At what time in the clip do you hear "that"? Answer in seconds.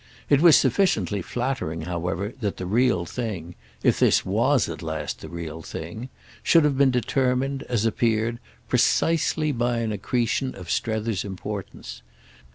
2.39-2.57